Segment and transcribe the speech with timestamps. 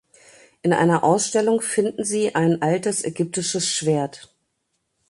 [0.63, 4.33] In einer Ausstellung finden sie ein altes ägyptisches Schwert.